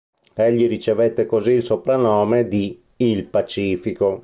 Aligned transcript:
Egli 0.33 0.67
ricevette 0.67 1.27
così 1.27 1.51
il 1.51 1.61
soprannome 1.61 2.47
di 2.47 2.81
"il 2.95 3.23
Pacifico". 3.25 4.19